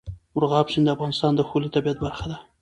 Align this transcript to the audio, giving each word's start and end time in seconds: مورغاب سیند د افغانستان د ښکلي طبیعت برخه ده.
مورغاب 0.33 0.67
سیند 0.73 0.87
د 0.89 0.93
افغانستان 0.95 1.31
د 1.35 1.41
ښکلي 1.47 1.69
طبیعت 1.75 1.97
برخه 2.05 2.25
ده. 2.31 2.37